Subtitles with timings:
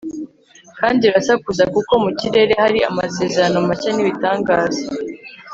[0.79, 4.83] kandi irasakuza kuko mu kirere hari amasezerano mashya n'ibitangaza